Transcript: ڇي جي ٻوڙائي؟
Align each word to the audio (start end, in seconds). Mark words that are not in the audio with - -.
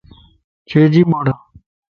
ڇي 0.69 0.81
جي 0.93 1.01
ٻوڙائي؟ 1.09 1.37